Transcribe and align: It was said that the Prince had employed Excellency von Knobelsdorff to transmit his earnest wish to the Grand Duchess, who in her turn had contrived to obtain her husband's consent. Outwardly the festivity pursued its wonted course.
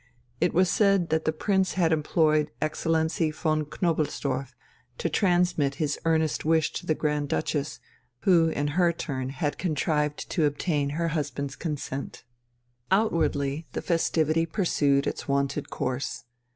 It 0.39 0.51
was 0.51 0.67
said 0.67 1.09
that 1.09 1.25
the 1.25 1.31
Prince 1.31 1.73
had 1.73 1.91
employed 1.93 2.49
Excellency 2.59 3.29
von 3.29 3.65
Knobelsdorff 3.65 4.55
to 4.97 5.09
transmit 5.09 5.75
his 5.75 5.99
earnest 6.05 6.43
wish 6.43 6.73
to 6.73 6.87
the 6.87 6.95
Grand 6.95 7.29
Duchess, 7.29 7.79
who 8.21 8.49
in 8.49 8.69
her 8.69 8.91
turn 8.91 9.29
had 9.29 9.59
contrived 9.59 10.27
to 10.31 10.45
obtain 10.45 10.89
her 10.97 11.09
husband's 11.09 11.55
consent. 11.55 12.23
Outwardly 12.89 13.67
the 13.73 13.81
festivity 13.83 14.47
pursued 14.47 15.05
its 15.05 15.27
wonted 15.27 15.69
course. 15.69 16.23